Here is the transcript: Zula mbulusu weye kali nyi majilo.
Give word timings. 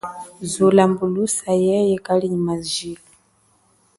Zula 0.51 0.83
mbulusu 0.91 1.43
weye 1.69 1.95
kali 2.05 2.25
nyi 2.31 2.39
majilo. 2.47 3.03